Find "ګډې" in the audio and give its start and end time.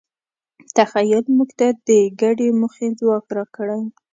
2.21-2.47